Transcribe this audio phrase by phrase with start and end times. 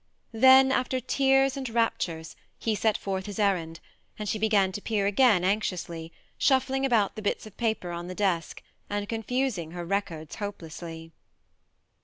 [0.33, 3.79] Then, after tears and raptures, he set forth his errand,
[4.17, 8.15] and she began to peer again anxiously, shuffling about the bits of paper on the
[8.15, 11.11] desk, and confusing her records hope lessly.